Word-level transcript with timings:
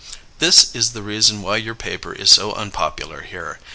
This 0.39 0.73
is 0.73 0.93
the 0.93 1.03
reason 1.03 1.43
why 1.43 1.57
your 1.57 1.75
paper 1.75 2.11
is 2.11 2.31
so 2.31 2.53
unpopular 2.53 3.21
here. 3.21 3.59